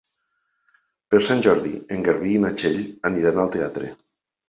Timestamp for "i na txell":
2.39-2.83